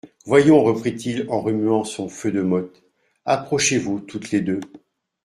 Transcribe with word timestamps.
Voyons, 0.25 0.63
reprit-il 0.63 1.27
en 1.29 1.41
remuant 1.41 1.83
son 1.83 2.09
feu 2.09 2.31
de 2.31 2.41
mottes, 2.41 2.81
approchez-vous 3.25 3.99
toutes 3.99 4.31
les 4.31 4.41
deux. 4.41 4.59